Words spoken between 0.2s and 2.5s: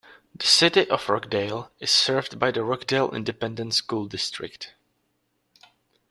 The City of Rockdale is served by